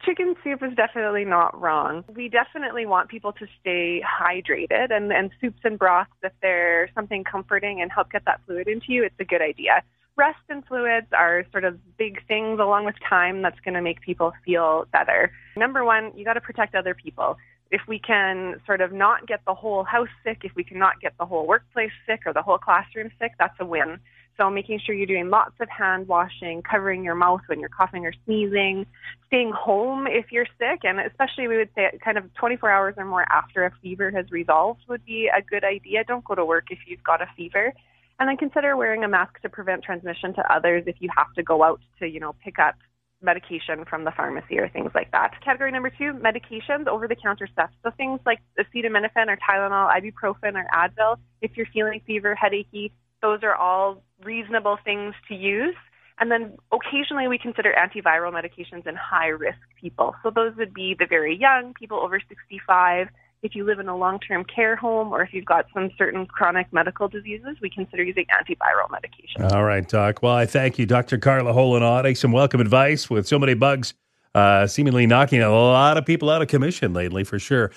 Soup 0.59 0.69
is 0.69 0.75
definitely 0.75 1.25
not 1.25 1.59
wrong. 1.59 2.03
We 2.15 2.29
definitely 2.29 2.85
want 2.85 3.09
people 3.09 3.33
to 3.33 3.47
stay 3.59 4.01
hydrated, 4.01 4.91
and, 4.91 5.11
and 5.11 5.31
soups 5.41 5.59
and 5.63 5.77
broths, 5.77 6.11
if 6.23 6.31
they're 6.41 6.89
something 6.95 7.23
comforting 7.23 7.81
and 7.81 7.91
help 7.91 8.11
get 8.11 8.25
that 8.25 8.41
fluid 8.45 8.67
into 8.67 8.87
you, 8.89 9.03
it's 9.03 9.19
a 9.19 9.25
good 9.25 9.41
idea. 9.41 9.83
Rest 10.15 10.39
and 10.49 10.65
fluids 10.65 11.07
are 11.17 11.45
sort 11.51 11.63
of 11.63 11.79
big 11.97 12.25
things 12.27 12.59
along 12.59 12.85
with 12.85 12.95
time 13.07 13.41
that's 13.41 13.59
going 13.61 13.75
to 13.75 13.81
make 13.81 14.01
people 14.01 14.33
feel 14.45 14.85
better. 14.91 15.31
Number 15.55 15.85
one, 15.85 16.11
you 16.15 16.25
got 16.25 16.33
to 16.33 16.41
protect 16.41 16.75
other 16.75 16.93
people 16.93 17.37
if 17.71 17.81
we 17.87 17.99
can 17.99 18.59
sort 18.65 18.81
of 18.81 18.91
not 18.91 19.27
get 19.27 19.41
the 19.45 19.53
whole 19.53 19.83
house 19.83 20.09
sick, 20.23 20.39
if 20.43 20.51
we 20.55 20.63
cannot 20.63 20.99
get 21.01 21.13
the 21.19 21.25
whole 21.25 21.45
workplace 21.45 21.91
sick 22.07 22.21
or 22.25 22.33
the 22.33 22.41
whole 22.41 22.57
classroom 22.57 23.11
sick, 23.19 23.33
that's 23.37 23.53
a 23.59 23.65
win. 23.65 23.99
So 24.39 24.49
making 24.49 24.79
sure 24.85 24.95
you're 24.95 25.05
doing 25.05 25.29
lots 25.29 25.55
of 25.59 25.67
hand 25.69 26.07
washing, 26.07 26.61
covering 26.61 27.03
your 27.03 27.13
mouth 27.13 27.41
when 27.47 27.59
you're 27.59 27.67
coughing 27.67 28.05
or 28.05 28.13
sneezing, 28.23 28.85
staying 29.27 29.51
home 29.51 30.07
if 30.07 30.31
you're 30.31 30.47
sick, 30.57 30.79
and 30.83 30.97
especially 31.01 31.49
we 31.49 31.57
would 31.57 31.69
say 31.75 31.89
kind 32.03 32.17
of 32.17 32.33
24 32.35 32.71
hours 32.71 32.93
or 32.97 33.03
more 33.03 33.25
after 33.29 33.65
a 33.65 33.71
fever 33.81 34.09
has 34.11 34.31
resolved 34.31 34.79
would 34.87 35.03
be 35.05 35.27
a 35.27 35.41
good 35.41 35.65
idea. 35.65 36.05
Don't 36.05 36.23
go 36.23 36.35
to 36.35 36.45
work 36.45 36.67
if 36.69 36.79
you've 36.87 37.03
got 37.03 37.21
a 37.21 37.27
fever. 37.35 37.73
And 38.17 38.29
then 38.29 38.37
consider 38.37 38.77
wearing 38.77 39.03
a 39.03 39.09
mask 39.09 39.41
to 39.41 39.49
prevent 39.49 39.83
transmission 39.83 40.33
to 40.35 40.53
others 40.53 40.83
if 40.87 40.95
you 40.99 41.09
have 41.15 41.33
to 41.35 41.43
go 41.43 41.61
out 41.63 41.81
to, 41.99 42.07
you 42.07 42.21
know, 42.21 42.33
pick 42.41 42.59
up 42.59 42.75
medication 43.21 43.83
from 43.89 44.05
the 44.05 44.11
pharmacy 44.11 44.57
or 44.57 44.69
things 44.69 44.91
like 44.95 45.11
that. 45.11 45.33
Category 45.43 45.71
number 45.71 45.89
two, 45.89 46.13
medications, 46.13 46.87
over 46.87 47.09
the 47.09 47.15
counter 47.15 47.47
stuff. 47.51 47.69
So 47.83 47.91
things 47.91 48.21
like 48.25 48.39
acetaminophen 48.57 49.27
or 49.27 49.37
Tylenol, 49.37 49.89
ibuprofen 49.91 50.55
or 50.55 50.65
Advil. 50.73 51.17
If 51.41 51.57
you're 51.57 51.67
feeling 51.73 52.01
fever, 52.07 52.37
headachy, 52.41 52.91
those 53.21 53.39
are 53.43 53.55
all 53.55 54.01
reasonable 54.23 54.77
things 54.83 55.15
to 55.27 55.35
use. 55.35 55.75
And 56.19 56.29
then 56.29 56.57
occasionally 56.71 57.27
we 57.27 57.37
consider 57.37 57.73
antiviral 57.73 58.33
medications 58.33 58.85
in 58.85 58.95
high 58.95 59.27
risk 59.27 59.59
people. 59.79 60.15
So 60.21 60.29
those 60.29 60.55
would 60.57 60.73
be 60.73 60.95
the 60.97 61.05
very 61.05 61.35
young, 61.35 61.73
people 61.73 61.99
over 61.99 62.19
65, 62.27 63.07
if 63.41 63.55
you 63.55 63.63
live 63.63 63.79
in 63.79 63.87
a 63.87 63.95
long 63.95 64.19
term 64.19 64.43
care 64.43 64.75
home 64.75 65.13
or 65.13 65.21
if 65.23 65.33
you've 65.33 65.45
got 65.45 65.65
some 65.73 65.91
certain 65.97 66.25
chronic 66.25 66.71
medical 66.73 67.07
diseases, 67.07 67.57
we 67.61 67.69
consider 67.69 68.03
using 68.03 68.25
antiviral 68.25 68.91
medication. 68.91 69.43
All 69.43 69.63
right, 69.63 69.87
Doc. 69.87 70.21
Well, 70.21 70.35
I 70.35 70.45
thank 70.45 70.77
you, 70.77 70.85
Dr. 70.85 71.17
Carla 71.17 71.53
Holinaty. 71.53 72.17
Some 72.17 72.31
welcome 72.33 72.59
advice 72.59 73.09
with 73.09 73.27
so 73.27 73.39
many 73.39 73.53
bugs 73.53 73.93
uh, 74.35 74.67
seemingly 74.67 75.07
knocking 75.07 75.41
a 75.41 75.49
lot 75.49 75.97
of 75.97 76.05
people 76.05 76.29
out 76.29 76.41
of 76.41 76.47
commission 76.47 76.93
lately, 76.93 77.23
for 77.23 77.39
sure. 77.39 77.71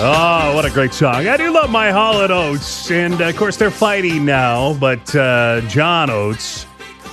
Oh, 0.00 0.54
what 0.54 0.64
a 0.64 0.70
great 0.70 0.94
song. 0.94 1.26
I 1.26 1.36
do 1.36 1.52
love 1.52 1.70
my 1.70 1.90
Hall 1.90 2.20
and 2.20 2.30
Oates. 2.32 2.88
And 2.88 3.20
of 3.20 3.36
course, 3.36 3.56
they're 3.56 3.68
fighting 3.68 4.24
now, 4.24 4.74
but 4.74 5.12
uh, 5.16 5.60
John 5.62 6.08
Oates 6.08 6.66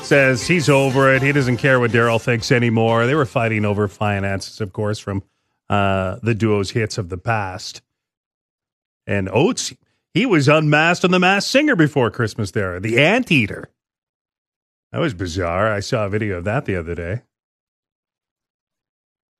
says 0.03 0.45
he's 0.45 0.69
over 0.69 1.11
it. 1.11 1.23
He 1.23 1.31
doesn't 1.31 1.57
care 1.57 1.79
what 1.79 1.89
Daryl 1.89 2.21
thinks 2.21 2.51
anymore. 2.51 3.07
They 3.07 3.15
were 3.15 3.25
fighting 3.25 3.65
over 3.65 3.87
finances, 3.87 4.61
of 4.61 4.71
course, 4.71 4.99
from 4.99 5.23
uh, 5.67 6.17
the 6.21 6.35
duo's 6.35 6.69
hits 6.69 6.99
of 6.99 7.09
the 7.09 7.17
past. 7.17 7.81
And 9.07 9.29
Oates, 9.29 9.73
he 10.13 10.27
was 10.27 10.47
unmasked 10.47 11.03
on 11.03 11.09
The 11.09 11.19
Masked 11.19 11.49
Singer 11.49 11.75
before 11.75 12.11
Christmas 12.11 12.51
there, 12.51 12.79
the 12.79 12.99
Anteater. 12.99 13.67
That 14.91 14.99
was 14.99 15.15
bizarre. 15.15 15.73
I 15.73 15.79
saw 15.79 16.05
a 16.05 16.09
video 16.09 16.37
of 16.37 16.43
that 16.43 16.65
the 16.65 16.75
other 16.75 16.93
day. 16.93 17.23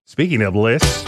Speaking 0.05 0.41
of 0.41 0.55
lists, 0.55 1.03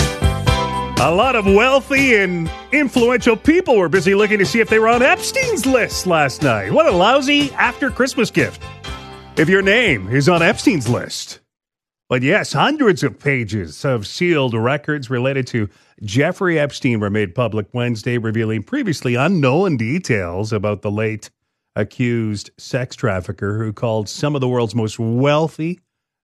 a 0.99 1.11
lot 1.11 1.35
of 1.35 1.45
wealthy 1.45 2.15
and 2.15 2.49
influential 2.71 3.37
people 3.37 3.77
were 3.77 3.87
busy 3.87 4.15
looking 4.15 4.39
to 4.39 4.45
see 4.45 4.59
if 4.59 4.67
they 4.67 4.79
were 4.79 4.87
on 4.87 5.03
Epstein's 5.03 5.63
list 5.65 6.07
last 6.07 6.41
night. 6.41 6.71
What 6.71 6.87
a 6.87 6.91
lousy 6.91 7.51
after 7.51 7.91
Christmas 7.91 8.31
gift 8.31 8.63
if 9.37 9.47
your 9.47 9.61
name 9.61 10.09
is 10.09 10.27
on 10.27 10.41
Epstein's 10.41 10.89
list. 10.89 11.39
But 12.09 12.23
yes, 12.23 12.51
hundreds 12.51 13.03
of 13.03 13.19
pages 13.19 13.85
of 13.85 14.07
sealed 14.07 14.55
records 14.55 15.11
related 15.11 15.45
to 15.47 15.69
Jeffrey 16.01 16.57
Epstein 16.57 16.99
were 16.99 17.11
made 17.11 17.35
public 17.35 17.67
Wednesday, 17.73 18.17
revealing 18.17 18.63
previously 18.63 19.13
unknown 19.13 19.77
details 19.77 20.51
about 20.51 20.81
the 20.81 20.91
late 20.91 21.29
accused 21.75 22.49
sex 22.57 22.95
trafficker 22.95 23.59
who 23.59 23.71
called 23.71 24.09
some 24.09 24.33
of 24.33 24.41
the 24.41 24.47
world's 24.47 24.73
most 24.73 24.97
wealthy 24.97 25.79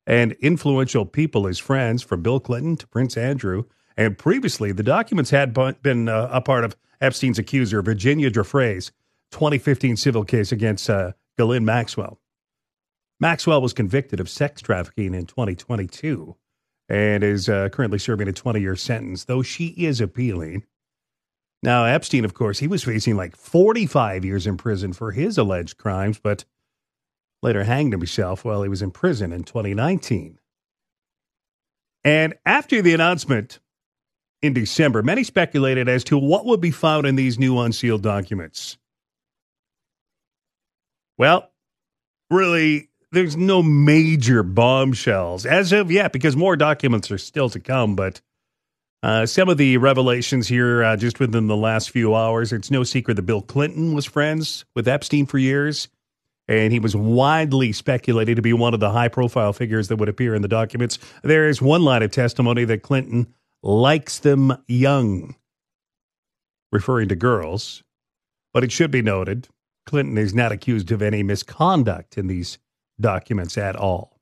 and 0.07 0.31
influential 0.33 1.05
people 1.05 1.45
his 1.45 1.59
friends, 1.59 2.01
from 2.01 2.23
Bill 2.23 2.39
Clinton 2.39 2.75
to 2.77 2.87
Prince 2.87 3.15
Andrew. 3.17 3.65
And 3.95 4.17
previously, 4.17 4.71
the 4.71 4.83
documents 4.83 5.29
had 5.29 5.53
been 5.81 6.09
uh, 6.09 6.29
a 6.31 6.41
part 6.41 6.63
of 6.63 6.75
Epstein's 7.01 7.39
accuser, 7.39 7.81
Virginia 7.81 8.29
Giuffre's 8.29 8.91
2015 9.31 9.97
civil 9.97 10.23
case 10.23 10.51
against 10.51 10.89
uh, 10.89 11.13
Ghislaine 11.37 11.65
Maxwell. 11.65 12.19
Maxwell 13.19 13.61
was 13.61 13.73
convicted 13.73 14.19
of 14.19 14.29
sex 14.29 14.61
trafficking 14.61 15.13
in 15.13 15.25
2022 15.25 16.35
and 16.89 17.23
is 17.23 17.47
uh, 17.47 17.69
currently 17.69 17.99
serving 17.99 18.27
a 18.27 18.33
20 18.33 18.59
year 18.59 18.75
sentence, 18.75 19.25
though 19.25 19.41
she 19.41 19.67
is 19.67 20.01
appealing. 20.01 20.63
Now, 21.61 21.85
Epstein, 21.85 22.25
of 22.25 22.33
course, 22.33 22.59
he 22.59 22.67
was 22.67 22.83
facing 22.83 23.15
like 23.15 23.37
45 23.37 24.25
years 24.25 24.45
in 24.45 24.57
prison 24.57 24.91
for 24.91 25.11
his 25.11 25.37
alleged 25.37 25.77
crimes, 25.77 26.19
but 26.19 26.43
later 27.41 27.63
hanged 27.63 27.93
himself 27.93 28.43
while 28.43 28.63
he 28.63 28.69
was 28.69 28.81
in 28.81 28.91
prison 28.91 29.31
in 29.31 29.43
2019. 29.43 30.39
And 32.03 32.33
after 32.45 32.81
the 32.81 32.93
announcement 32.93 33.59
in 34.43 34.53
December, 34.53 35.01
many 35.01 35.23
speculated 35.23 35.87
as 35.87 36.03
to 36.03 36.17
what 36.17 36.45
would 36.45 36.59
be 36.59 36.69
found 36.69 37.07
in 37.07 37.15
these 37.15 37.39
new 37.39 37.57
unsealed 37.57 38.03
documents. 38.03 38.77
Well, 41.17 41.49
really, 42.29 42.89
there's 43.13 43.37
no 43.37 43.63
major 43.63 44.43
bombshells 44.43 45.45
as 45.45 45.71
of 45.71 45.89
yet 45.89 46.11
because 46.11 46.35
more 46.35 46.57
documents 46.57 47.09
are 47.09 47.17
still 47.17 47.49
to 47.51 47.59
come. 47.59 47.95
But 47.95 48.19
uh, 49.01 49.25
some 49.27 49.47
of 49.47 49.57
the 49.57 49.77
revelations 49.77 50.49
here 50.49 50.83
uh, 50.83 50.97
just 50.97 51.21
within 51.21 51.47
the 51.47 51.55
last 51.55 51.91
few 51.91 52.13
hours, 52.13 52.51
it's 52.51 52.69
no 52.69 52.83
secret 52.83 53.13
that 53.13 53.21
Bill 53.21 53.41
Clinton 53.41 53.93
was 53.93 54.05
friends 54.05 54.65
with 54.75 54.89
Epstein 54.89 55.25
for 55.25 55.37
years. 55.37 55.87
And 56.49 56.73
he 56.73 56.79
was 56.79 56.93
widely 56.93 57.71
speculated 57.71 58.35
to 58.35 58.41
be 58.41 58.51
one 58.51 58.73
of 58.73 58.81
the 58.81 58.91
high 58.91 59.07
profile 59.07 59.53
figures 59.53 59.87
that 59.87 59.95
would 59.95 60.09
appear 60.09 60.35
in 60.35 60.41
the 60.41 60.49
documents. 60.49 60.99
There 61.23 61.47
is 61.47 61.61
one 61.61 61.83
line 61.83 62.03
of 62.03 62.11
testimony 62.11 62.65
that 62.65 62.81
Clinton 62.81 63.33
likes 63.63 64.19
them 64.19 64.55
young, 64.67 65.35
referring 66.71 67.09
to 67.09 67.15
girls. 67.15 67.83
But 68.53 68.63
it 68.63 68.71
should 68.71 68.91
be 68.91 69.01
noted 69.01 69.47
Clinton 69.85 70.17
is 70.17 70.33
not 70.33 70.51
accused 70.51 70.91
of 70.91 71.01
any 71.01 71.23
misconduct 71.23 72.17
in 72.17 72.27
these 72.27 72.59
documents 72.99 73.57
at 73.57 73.75
all. 73.75 74.19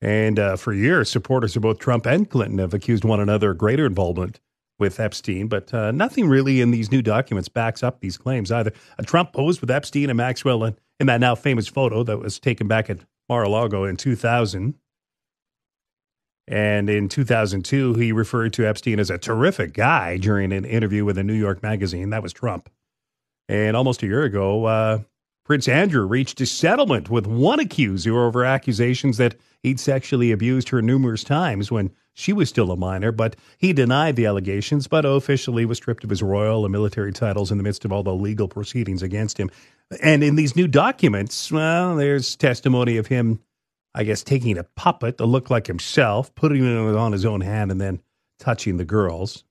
And 0.00 0.38
uh, 0.38 0.56
for 0.56 0.72
years, 0.72 1.08
supporters 1.10 1.54
of 1.54 1.62
both 1.62 1.78
Trump 1.78 2.06
and 2.06 2.28
Clinton 2.28 2.58
have 2.58 2.74
accused 2.74 3.04
one 3.04 3.20
another 3.20 3.52
of 3.52 3.58
greater 3.58 3.86
involvement 3.86 4.40
with 4.78 4.98
Epstein, 4.98 5.46
but 5.46 5.72
uh, 5.72 5.92
nothing 5.92 6.28
really 6.28 6.60
in 6.60 6.72
these 6.72 6.90
new 6.90 7.02
documents 7.02 7.48
backs 7.48 7.84
up 7.84 8.00
these 8.00 8.16
claims 8.16 8.50
either. 8.50 8.72
A 8.98 9.04
Trump 9.04 9.32
posed 9.32 9.60
with 9.60 9.70
Epstein 9.70 10.10
and 10.10 10.16
Maxwell 10.16 10.64
in, 10.64 10.76
in 10.98 11.06
that 11.06 11.20
now 11.20 11.36
famous 11.36 11.68
photo 11.68 12.02
that 12.02 12.18
was 12.18 12.40
taken 12.40 12.66
back 12.66 12.90
at 12.90 12.98
Mar 13.28 13.44
a 13.44 13.48
Lago 13.48 13.84
in 13.84 13.96
2000. 13.96 14.74
And 16.48 16.90
in 16.90 17.08
2002, 17.08 17.94
he 17.94 18.12
referred 18.12 18.52
to 18.54 18.66
Epstein 18.66 18.98
as 18.98 19.10
a 19.10 19.18
terrific 19.18 19.74
guy 19.74 20.16
during 20.16 20.52
an 20.52 20.64
interview 20.64 21.04
with 21.04 21.18
a 21.18 21.22
New 21.22 21.34
York 21.34 21.62
magazine. 21.62 22.10
That 22.10 22.22
was 22.22 22.32
Trump. 22.32 22.68
And 23.48 23.76
almost 23.76 24.02
a 24.02 24.06
year 24.06 24.22
ago, 24.22 24.64
uh, 24.64 24.98
Prince 25.44 25.66
Andrew 25.68 26.06
reached 26.06 26.40
a 26.40 26.46
settlement 26.46 27.10
with 27.10 27.26
one 27.26 27.58
accuser 27.58 28.16
over 28.16 28.44
accusations 28.44 29.16
that 29.16 29.34
he'd 29.62 29.80
sexually 29.80 30.30
abused 30.30 30.68
her 30.68 30.80
numerous 30.80 31.24
times 31.24 31.70
when 31.70 31.90
she 32.14 32.32
was 32.32 32.48
still 32.48 32.70
a 32.70 32.76
minor, 32.76 33.10
but 33.10 33.36
he 33.58 33.72
denied 33.72 34.16
the 34.16 34.26
allegations, 34.26 34.86
but 34.86 35.04
officially 35.04 35.64
was 35.64 35.78
stripped 35.78 36.04
of 36.04 36.10
his 36.10 36.22
royal 36.22 36.64
and 36.64 36.72
military 36.72 37.12
titles 37.12 37.50
in 37.50 37.58
the 37.58 37.64
midst 37.64 37.84
of 37.84 37.92
all 37.92 38.02
the 38.02 38.14
legal 38.14 38.48
proceedings 38.48 39.02
against 39.02 39.38
him. 39.38 39.50
And 40.02 40.22
in 40.22 40.36
these 40.36 40.54
new 40.54 40.68
documents, 40.68 41.50
well, 41.50 41.96
there's 41.96 42.36
testimony 42.36 42.96
of 42.96 43.08
him, 43.08 43.40
I 43.94 44.04
guess, 44.04 44.22
taking 44.22 44.56
a 44.58 44.64
puppet 44.64 45.18
to 45.18 45.26
look 45.26 45.50
like 45.50 45.66
himself, 45.66 46.34
putting 46.34 46.64
it 46.64 46.96
on 46.96 47.12
his 47.12 47.24
own 47.24 47.42
hand, 47.42 47.70
and 47.70 47.80
then 47.80 48.00
touching 48.38 48.76
the 48.76 48.84
girls. 48.84 49.44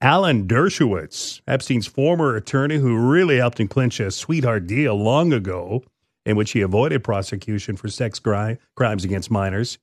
Alan 0.00 0.48
Dershowitz, 0.48 1.40
Epstein's 1.46 1.86
former 1.86 2.34
attorney 2.34 2.76
who 2.76 2.96
really 2.96 3.36
helped 3.36 3.60
him 3.60 3.68
clinch 3.68 4.00
a 4.00 4.10
sweetheart 4.10 4.66
deal 4.66 4.96
long 4.96 5.32
ago, 5.32 5.84
in 6.26 6.34
which 6.36 6.50
he 6.50 6.60
avoided 6.60 7.04
prosecution 7.04 7.76
for 7.76 7.88
sex 7.88 8.18
crimes 8.18 9.04
against 9.04 9.30
minors. 9.30 9.78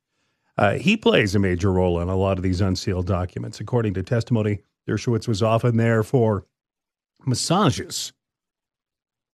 Uh, 0.58 0.74
he 0.74 0.98
plays 0.98 1.36
a 1.36 1.40
major 1.40 1.72
role 1.72 2.02
in 2.02 2.10
a 2.10 2.18
lot 2.18 2.38
of 2.38 2.44
these 2.44 2.60
unsealed 2.60 3.08
documents. 3.08 3.62
According 3.62 3.94
to 3.94 4.04
testimony, 4.04 4.60
Dershowitz 4.90 5.26
was 5.26 5.42
often 5.42 5.78
there 5.78 6.04
for 6.04 6.46
massages. 7.26 8.12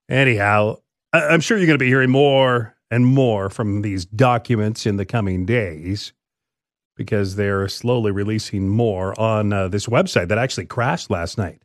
Anyhow, 0.08 0.78
I'm 1.14 1.42
sure 1.42 1.58
you're 1.58 1.66
going 1.66 1.80
to 1.80 1.84
be 1.84 1.90
hearing 1.90 2.12
more 2.12 2.75
and 2.92 3.06
more 3.06 3.50
from 3.50 3.82
these 3.82 4.06
documents 4.06 4.86
in 4.86 4.98
the 4.98 5.06
coming 5.06 5.46
days 5.46 6.14
because 6.96 7.36
they're 7.36 7.68
slowly 7.68 8.12
releasing 8.12 8.70
more 8.70 9.20
on 9.20 9.52
uh, 9.52 9.68
this 9.68 9.86
website 9.88 10.30
that 10.30 10.38
actually 10.38 10.66
crashed 10.66 11.10
last 11.10 11.38
night 11.38 11.62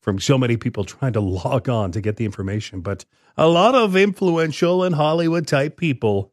from 0.00 0.18
so 0.18 0.38
many 0.38 0.56
people 0.56 0.84
trying 0.84 1.12
to 1.12 1.20
log 1.20 1.68
on 1.68 1.92
to 1.92 2.00
get 2.00 2.16
the 2.16 2.24
information. 2.24 2.80
But 2.80 3.04
a 3.36 3.48
lot 3.48 3.74
of 3.74 3.96
influential 3.96 4.82
and 4.82 4.94
Hollywood 4.94 5.46
type 5.46 5.76
people 5.76 6.32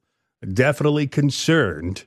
definitely 0.54 1.08
concerned 1.08 2.06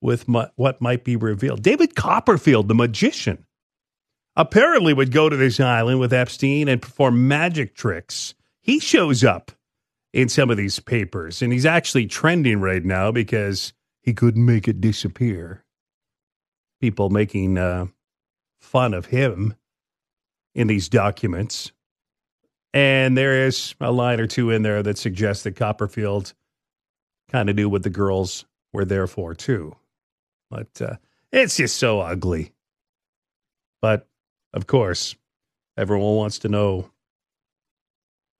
with 0.00 0.26
what 0.28 0.80
might 0.80 1.04
be 1.04 1.16
revealed. 1.16 1.62
David 1.62 1.94
Copperfield, 1.94 2.68
the 2.68 2.74
magician, 2.74 3.44
apparently 4.36 4.94
would 4.94 5.12
go 5.12 5.28
to 5.28 5.36
this 5.36 5.60
island 5.60 6.00
with 6.00 6.12
Epstein 6.12 6.68
and 6.68 6.80
perform 6.80 7.28
magic 7.28 7.74
tricks. 7.74 8.34
He 8.62 8.78
shows 8.78 9.22
up 9.24 9.52
in 10.12 10.28
some 10.28 10.50
of 10.50 10.56
these 10.56 10.80
papers, 10.80 11.42
and 11.42 11.52
he's 11.52 11.66
actually 11.66 12.06
trending 12.06 12.60
right 12.60 12.84
now 12.84 13.12
because 13.12 13.72
he 14.02 14.12
couldn't 14.12 14.44
make 14.44 14.66
it 14.66 14.80
disappear. 14.80 15.64
People 16.80 17.10
making 17.10 17.58
uh, 17.58 17.86
fun 18.58 18.94
of 18.94 19.06
him 19.06 19.54
in 20.54 20.66
these 20.66 20.88
documents. 20.88 21.72
And 22.72 23.16
there 23.16 23.46
is 23.46 23.74
a 23.80 23.92
line 23.92 24.20
or 24.20 24.26
two 24.26 24.50
in 24.50 24.62
there 24.62 24.82
that 24.82 24.98
suggests 24.98 25.44
that 25.44 25.56
Copperfield 25.56 26.32
kind 27.28 27.50
of 27.50 27.56
knew 27.56 27.68
what 27.68 27.82
the 27.82 27.90
girls 27.90 28.44
were 28.72 28.84
there 28.84 29.06
for, 29.06 29.34
too. 29.34 29.76
But 30.50 30.80
uh, 30.80 30.96
it's 31.32 31.56
just 31.56 31.76
so 31.76 32.00
ugly. 32.00 32.52
But 33.80 34.08
of 34.52 34.66
course, 34.66 35.14
everyone 35.76 36.16
wants 36.16 36.40
to 36.40 36.48
know 36.48 36.90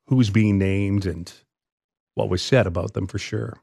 who's 0.06 0.30
being 0.30 0.58
named 0.58 1.06
and 1.06 1.32
what 2.14 2.28
was 2.28 2.42
said 2.42 2.66
about 2.66 2.94
them 2.94 3.06
for 3.06 3.18
sure. 3.18 3.54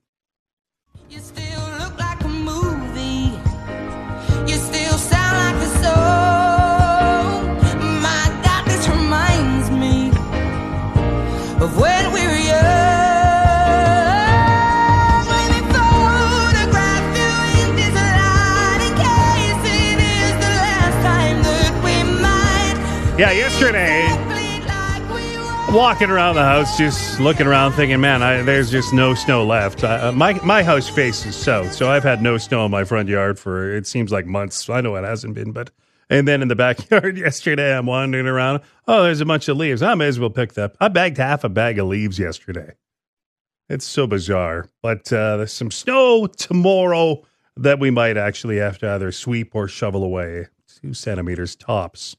Walking 25.72 26.10
around 26.10 26.36
the 26.36 26.44
house, 26.44 26.78
just 26.78 27.20
looking 27.20 27.48
around, 27.48 27.74
thinking, 27.74 28.00
man, 28.00 28.24
I, 28.24 28.42
there's 28.42 28.72
just 28.72 28.94
no 28.94 29.14
snow 29.14 29.46
left. 29.46 29.84
Uh, 29.84 30.12
my 30.12 30.34
my 30.44 30.64
house 30.64 30.90
faces 30.90 31.36
south, 31.36 31.74
so 31.74 31.90
I've 31.90 32.04
had 32.04 32.22
no 32.22 32.38
snow 32.38 32.66
in 32.66 32.72
my 32.72 32.84
front 32.84 33.10
yard 33.10 33.38
for 33.40 33.76
it 33.76 33.86
seems 33.86 34.12
like 34.12 34.26
months. 34.26 34.70
I 34.70 34.82
know 34.82 34.96
it 34.96 35.04
hasn't 35.04 35.34
been, 35.36 35.52
but 35.52 35.72
And 36.10 36.28
then 36.28 36.42
in 36.42 36.48
the 36.48 36.56
backyard 36.68 37.18
yesterday, 37.18 37.76
I'm 37.76 37.86
wandering 37.86 38.28
around. 38.28 38.62
Oh, 38.88 39.04
there's 39.04 39.22
a 39.22 39.26
bunch 39.26 39.48
of 39.48 39.58
leaves. 39.58 39.82
I 39.82 39.96
may 39.96 40.08
as 40.08 40.20
well 40.20 40.30
pick 40.30 40.54
that. 40.54 40.76
I 40.80 40.88
bagged 40.88 41.18
half 41.18 41.44
a 41.44 41.50
bag 41.50 41.80
of 41.80 41.88
leaves 41.88 42.18
yesterday. 42.20 42.74
It's 43.70 43.86
so 43.86 44.08
bizarre. 44.08 44.70
But 44.82 45.12
uh, 45.12 45.38
there's 45.38 45.54
some 45.54 45.72
snow 45.72 46.28
tomorrow 46.28 47.24
that 47.58 47.80
we 47.80 47.92
might 47.92 48.16
actually 48.16 48.58
have 48.58 48.78
to 48.80 48.90
either 48.90 49.12
sweep 49.12 49.54
or 49.54 49.68
shovel 49.68 50.04
away. 50.04 50.48
Two 50.82 50.94
centimeters 50.94 51.56
tops. 51.56 52.16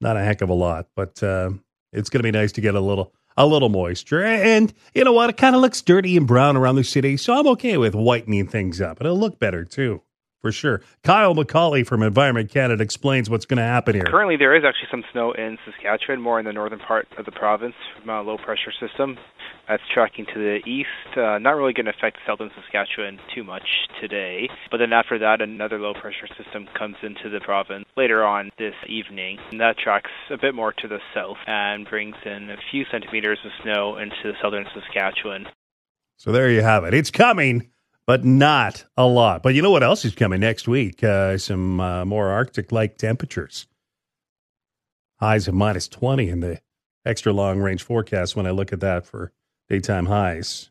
Not 0.00 0.16
a 0.16 0.24
heck 0.24 0.42
of 0.42 0.48
a 0.48 0.54
lot, 0.54 0.88
but 0.96 1.22
uh, 1.22 1.50
it's 1.92 2.10
going 2.10 2.20
to 2.20 2.24
be 2.24 2.30
nice 2.30 2.52
to 2.52 2.60
get 2.60 2.74
a 2.74 2.80
little 2.80 3.14
a 3.36 3.46
little 3.46 3.68
moisture. 3.68 4.24
And 4.24 4.72
you 4.94 5.04
know 5.04 5.12
what? 5.12 5.30
It 5.30 5.36
kind 5.36 5.54
of 5.54 5.62
looks 5.62 5.80
dirty 5.80 6.16
and 6.16 6.26
brown 6.26 6.56
around 6.56 6.74
the 6.74 6.84
city, 6.84 7.16
so 7.16 7.34
I'm 7.34 7.46
okay 7.48 7.76
with 7.76 7.94
whitening 7.94 8.48
things 8.48 8.80
up. 8.80 9.00
It'll 9.00 9.18
look 9.18 9.38
better 9.38 9.64
too 9.64 10.02
for 10.40 10.52
sure. 10.52 10.82
Kyle 11.02 11.34
McCauley 11.34 11.86
from 11.86 12.02
Environment 12.02 12.50
Canada 12.50 12.82
explains 12.82 13.28
what's 13.28 13.46
going 13.46 13.58
to 13.58 13.64
happen 13.64 13.94
here. 13.94 14.04
Currently, 14.04 14.36
there 14.36 14.54
is 14.54 14.64
actually 14.64 14.88
some 14.90 15.04
snow 15.12 15.32
in 15.32 15.58
Saskatchewan, 15.64 16.20
more 16.20 16.38
in 16.38 16.44
the 16.44 16.52
northern 16.52 16.78
part 16.78 17.08
of 17.18 17.24
the 17.24 17.32
province 17.32 17.74
from 18.00 18.10
a 18.10 18.22
low 18.22 18.38
pressure 18.38 18.72
system. 18.80 19.18
That's 19.68 19.82
tracking 19.92 20.24
to 20.26 20.34
the 20.34 20.58
east. 20.66 21.16
Uh, 21.16 21.38
not 21.38 21.50
really 21.50 21.74
going 21.74 21.86
to 21.86 21.92
affect 21.92 22.18
southern 22.26 22.50
Saskatchewan 22.54 23.18
too 23.34 23.44
much 23.44 23.66
today. 24.00 24.48
But 24.70 24.78
then 24.78 24.92
after 24.94 25.18
that, 25.18 25.42
another 25.42 25.78
low 25.78 25.92
pressure 25.92 26.28
system 26.42 26.68
comes 26.76 26.96
into 27.02 27.28
the 27.28 27.40
province 27.40 27.84
later 27.96 28.24
on 28.24 28.50
this 28.58 28.74
evening. 28.88 29.38
And 29.50 29.60
that 29.60 29.76
tracks 29.76 30.10
a 30.30 30.38
bit 30.38 30.54
more 30.54 30.72
to 30.72 30.88
the 30.88 31.00
south 31.14 31.36
and 31.46 31.86
brings 31.86 32.16
in 32.24 32.48
a 32.50 32.56
few 32.70 32.84
centimeters 32.90 33.38
of 33.44 33.50
snow 33.62 33.98
into 33.98 34.32
southern 34.40 34.64
Saskatchewan. 34.72 35.46
So 36.16 36.32
there 36.32 36.50
you 36.50 36.62
have 36.62 36.84
it. 36.84 36.94
It's 36.94 37.10
coming 37.10 37.70
but 38.08 38.24
not 38.24 38.86
a 38.96 39.06
lot. 39.06 39.42
But 39.42 39.54
you 39.54 39.60
know 39.60 39.70
what 39.70 39.82
else 39.82 40.02
is 40.06 40.14
coming 40.14 40.40
next 40.40 40.66
week? 40.66 41.04
Uh, 41.04 41.36
some 41.36 41.78
uh, 41.78 42.06
more 42.06 42.30
Arctic 42.30 42.72
like 42.72 42.96
temperatures. 42.96 43.66
Highs 45.20 45.46
of 45.46 45.52
minus 45.52 45.88
20 45.88 46.30
in 46.30 46.40
the 46.40 46.62
extra 47.04 47.34
long 47.34 47.58
range 47.58 47.82
forecast 47.82 48.34
when 48.34 48.46
I 48.46 48.50
look 48.50 48.72
at 48.72 48.80
that 48.80 49.04
for 49.04 49.30
daytime 49.68 50.06
highs. 50.06 50.70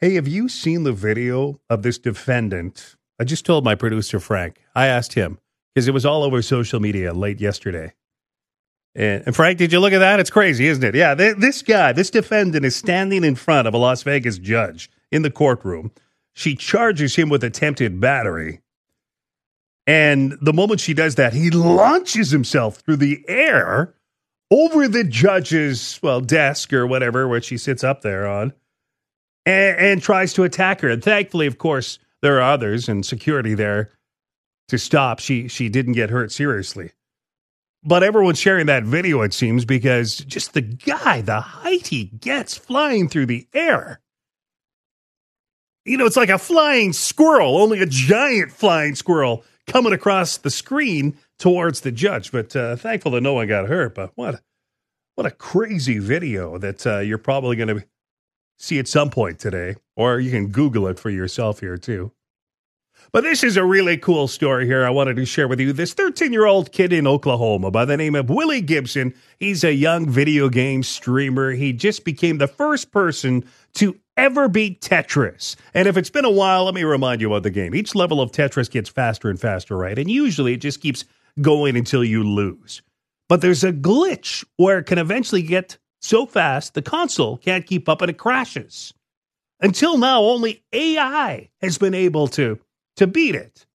Hey, 0.00 0.14
have 0.14 0.26
you 0.26 0.48
seen 0.48 0.82
the 0.82 0.92
video 0.92 1.60
of 1.70 1.84
this 1.84 1.98
defendant? 1.98 2.96
I 3.20 3.24
just 3.24 3.46
told 3.46 3.64
my 3.64 3.76
producer, 3.76 4.18
Frank. 4.18 4.60
I 4.74 4.88
asked 4.88 5.12
him 5.12 5.38
because 5.72 5.86
it 5.86 5.94
was 5.94 6.04
all 6.04 6.24
over 6.24 6.42
social 6.42 6.80
media 6.80 7.12
late 7.14 7.40
yesterday. 7.40 7.94
And, 8.96 9.22
and, 9.26 9.36
Frank, 9.36 9.58
did 9.58 9.72
you 9.72 9.78
look 9.78 9.92
at 9.92 10.00
that? 10.00 10.18
It's 10.18 10.30
crazy, 10.30 10.66
isn't 10.66 10.82
it? 10.82 10.96
Yeah, 10.96 11.14
th- 11.14 11.36
this 11.36 11.62
guy, 11.62 11.92
this 11.92 12.10
defendant 12.10 12.64
is 12.64 12.74
standing 12.74 13.22
in 13.22 13.36
front 13.36 13.68
of 13.68 13.74
a 13.74 13.78
Las 13.78 14.02
Vegas 14.02 14.38
judge 14.38 14.90
in 15.10 15.22
the 15.22 15.30
courtroom. 15.30 15.92
She 16.34 16.54
charges 16.54 17.16
him 17.16 17.28
with 17.28 17.44
attempted 17.44 18.00
battery. 18.00 18.60
And 19.86 20.36
the 20.42 20.52
moment 20.52 20.80
she 20.80 20.94
does 20.94 21.14
that, 21.14 21.32
he 21.32 21.50
launches 21.50 22.30
himself 22.30 22.76
through 22.78 22.96
the 22.96 23.24
air 23.28 23.94
over 24.50 24.88
the 24.88 25.04
judge's, 25.04 25.98
well, 26.02 26.20
desk 26.20 26.72
or 26.72 26.86
whatever, 26.86 27.26
where 27.28 27.40
she 27.40 27.56
sits 27.56 27.84
up 27.84 28.02
there 28.02 28.26
on, 28.26 28.52
and, 29.44 29.78
and 29.78 30.02
tries 30.02 30.32
to 30.34 30.42
attack 30.42 30.80
her. 30.80 30.88
And 30.88 31.02
thankfully, 31.02 31.46
of 31.46 31.58
course, 31.58 31.98
there 32.22 32.38
are 32.38 32.52
others 32.52 32.88
and 32.88 33.06
security 33.06 33.54
there 33.54 33.92
to 34.68 34.78
stop. 34.78 35.20
She 35.20 35.48
she 35.48 35.68
didn't 35.68 35.92
get 35.92 36.10
hurt 36.10 36.32
seriously. 36.32 36.92
But 37.84 38.02
everyone's 38.02 38.40
sharing 38.40 38.66
that 38.66 38.82
video, 38.82 39.22
it 39.22 39.32
seems, 39.32 39.64
because 39.64 40.16
just 40.16 40.54
the 40.54 40.60
guy, 40.60 41.20
the 41.20 41.40
height 41.40 41.86
he 41.86 42.04
gets 42.04 42.56
flying 42.56 43.08
through 43.08 43.26
the 43.26 43.46
air 43.54 44.00
you 45.86 45.96
know, 45.96 46.04
it's 46.04 46.16
like 46.16 46.28
a 46.28 46.38
flying 46.38 46.92
squirrel, 46.92 47.56
only 47.56 47.80
a 47.80 47.86
giant 47.86 48.50
flying 48.50 48.94
squirrel 48.94 49.44
coming 49.66 49.92
across 49.92 50.36
the 50.36 50.50
screen 50.50 51.16
towards 51.38 51.80
the 51.80 51.92
judge. 51.92 52.32
But 52.32 52.54
uh, 52.56 52.76
thankful 52.76 53.12
that 53.12 53.20
no 53.20 53.34
one 53.34 53.46
got 53.46 53.68
hurt. 53.68 53.94
But 53.94 54.12
what, 54.16 54.40
what 55.14 55.26
a 55.26 55.30
crazy 55.30 55.98
video 55.98 56.58
that 56.58 56.86
uh, 56.86 56.98
you're 56.98 57.18
probably 57.18 57.56
going 57.56 57.68
to 57.68 57.86
see 58.58 58.78
at 58.78 58.88
some 58.88 59.10
point 59.10 59.38
today, 59.38 59.76
or 59.96 60.18
you 60.18 60.30
can 60.30 60.48
Google 60.48 60.88
it 60.88 60.98
for 60.98 61.10
yourself 61.10 61.60
here 61.60 61.76
too. 61.76 62.12
But 63.12 63.22
this 63.22 63.44
is 63.44 63.56
a 63.56 63.64
really 63.64 63.96
cool 63.96 64.26
story 64.26 64.66
here 64.66 64.84
I 64.84 64.90
wanted 64.90 65.16
to 65.16 65.24
share 65.24 65.46
with 65.46 65.60
you. 65.60 65.72
This 65.72 65.94
13 65.94 66.32
year 66.32 66.46
old 66.46 66.72
kid 66.72 66.92
in 66.92 67.06
Oklahoma 67.06 67.70
by 67.70 67.84
the 67.84 67.96
name 67.96 68.14
of 68.14 68.28
Willie 68.28 68.60
Gibson, 68.60 69.14
he's 69.38 69.62
a 69.62 69.72
young 69.72 70.08
video 70.08 70.48
game 70.48 70.82
streamer. 70.82 71.52
He 71.52 71.72
just 71.72 72.04
became 72.04 72.38
the 72.38 72.48
first 72.48 72.90
person 72.90 73.44
to 73.74 73.96
ever 74.16 74.48
beat 74.48 74.80
Tetris. 74.80 75.56
And 75.74 75.86
if 75.88 75.96
it's 75.96 76.10
been 76.10 76.24
a 76.24 76.30
while, 76.30 76.64
let 76.64 76.74
me 76.74 76.84
remind 76.84 77.20
you 77.20 77.28
about 77.28 77.42
the 77.42 77.50
game. 77.50 77.74
Each 77.74 77.94
level 77.94 78.20
of 78.20 78.32
Tetris 78.32 78.70
gets 78.70 78.88
faster 78.88 79.28
and 79.28 79.40
faster, 79.40 79.76
right? 79.76 79.98
And 79.98 80.10
usually 80.10 80.54
it 80.54 80.60
just 80.60 80.80
keeps 80.80 81.04
going 81.40 81.76
until 81.76 82.02
you 82.04 82.24
lose. 82.24 82.82
But 83.28 83.40
there's 83.40 83.64
a 83.64 83.72
glitch 83.72 84.44
where 84.56 84.78
it 84.78 84.86
can 84.86 84.98
eventually 84.98 85.42
get 85.42 85.78
so 86.00 86.26
fast 86.26 86.74
the 86.74 86.82
console 86.82 87.36
can't 87.38 87.66
keep 87.66 87.88
up 87.88 88.00
and 88.02 88.10
it 88.10 88.18
crashes. 88.18 88.94
Until 89.60 89.96
now, 89.98 90.22
only 90.22 90.62
AI 90.72 91.48
has 91.60 91.78
been 91.78 91.94
able 91.94 92.28
to 92.28 92.58
to 92.96 93.06
beat 93.06 93.34
it. 93.34 93.66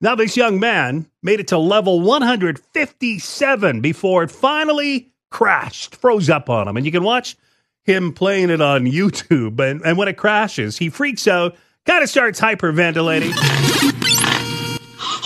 Now, 0.00 0.14
this 0.14 0.36
young 0.36 0.60
man 0.60 1.08
made 1.22 1.40
it 1.40 1.48
to 1.48 1.58
level 1.58 2.00
157 2.00 3.80
before 3.80 4.22
it 4.24 4.30
finally 4.30 5.10
crashed, 5.30 5.96
froze 5.96 6.28
up 6.28 6.50
on 6.50 6.68
him. 6.68 6.76
And 6.76 6.84
you 6.84 6.92
can 6.92 7.02
watch 7.02 7.36
him 7.86 8.12
playing 8.12 8.50
it 8.50 8.60
on 8.60 8.84
YouTube. 8.84 9.58
And, 9.60 9.80
and 9.82 9.96
when 9.96 10.08
it 10.08 10.16
crashes, 10.16 10.76
he 10.78 10.90
freaks 10.90 11.26
out, 11.26 11.56
kind 11.86 12.02
of 12.02 12.10
starts 12.10 12.40
hyperventilating. 12.40 13.32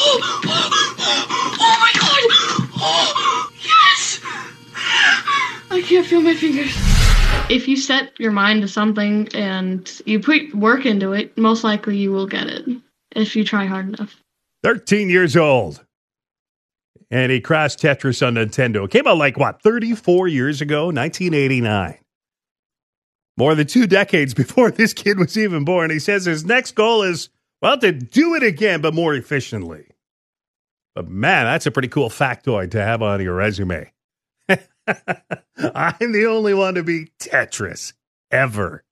oh, 0.02 0.20
my 1.80 1.92
God! 1.98 2.22
Oh, 2.76 3.50
yes! 3.64 4.20
I 5.70 5.82
can't 5.82 6.06
feel 6.06 6.20
my 6.20 6.34
fingers 6.34 6.76
if 7.50 7.66
you 7.66 7.76
set 7.76 8.12
your 8.18 8.30
mind 8.30 8.62
to 8.62 8.68
something 8.68 9.28
and 9.34 10.00
you 10.06 10.20
put 10.20 10.54
work 10.54 10.86
into 10.86 11.12
it, 11.12 11.36
most 11.36 11.64
likely 11.64 11.96
you 11.96 12.12
will 12.12 12.26
get 12.26 12.46
it 12.46 12.64
if 13.16 13.34
you 13.34 13.44
try 13.44 13.66
hard 13.66 13.88
enough. 13.88 14.22
13 14.62 15.10
years 15.10 15.36
old. 15.36 15.84
And 17.10 17.32
he 17.32 17.40
crashed 17.40 17.80
Tetris 17.80 18.24
on 18.24 18.34
Nintendo. 18.34 18.84
It 18.84 18.92
came 18.92 19.06
out 19.08 19.16
like, 19.16 19.36
what, 19.36 19.60
34 19.62 20.28
years 20.28 20.60
ago? 20.60 20.86
1989. 20.86 21.98
More 23.40 23.54
than 23.54 23.66
two 23.66 23.86
decades 23.86 24.34
before 24.42 24.70
this 24.70 24.92
kid 24.92 25.18
was 25.18 25.38
even 25.38 25.64
born. 25.64 25.90
He 25.90 25.98
says 25.98 26.26
his 26.26 26.44
next 26.44 26.72
goal 26.72 27.02
is, 27.02 27.30
well, 27.62 27.78
to 27.78 27.90
do 27.90 28.34
it 28.34 28.42
again, 28.42 28.82
but 28.82 28.92
more 28.92 29.14
efficiently. 29.14 29.86
But 30.94 31.08
man, 31.08 31.46
that's 31.46 31.64
a 31.64 31.70
pretty 31.70 31.88
cool 31.88 32.10
factoid 32.10 32.72
to 32.72 32.82
have 32.82 33.00
on 33.00 33.22
your 33.22 33.34
resume. 33.34 33.90
I'm 34.48 36.12
the 36.12 36.26
only 36.28 36.52
one 36.52 36.74
to 36.74 36.82
beat 36.82 37.16
Tetris 37.18 37.94
ever. 38.30 38.84